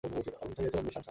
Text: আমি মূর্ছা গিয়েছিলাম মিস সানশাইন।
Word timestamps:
আমি 0.03 0.11
মূর্ছা 0.15 0.45
গিয়েছিলাম 0.55 0.85
মিস 0.87 0.95
সানশাইন। 0.95 0.99